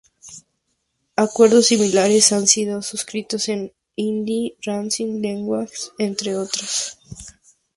Acuerdos 1.15 1.67
similares 1.67 2.31
han 2.31 2.47
sido 2.47 2.81
suscritos 2.81 3.45
con 3.45 3.65
la 3.65 3.69
Indy 3.95 4.57
Racing 4.65 5.21
League, 5.21 5.67
entre 5.99 6.35
otras. 6.35 6.97